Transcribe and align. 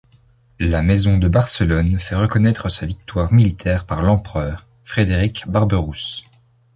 La 0.59 0.81
maison 0.81 1.19
de 1.19 1.27
Barcelone 1.27 1.99
fait 1.99 2.15
reconnaître 2.15 2.69
sa 2.69 2.87
victoire 2.87 3.31
militaire 3.31 3.85
par 3.85 4.01
l'empereur, 4.01 4.65
Frédéric 4.83 5.43
Barberousse. 5.47 6.23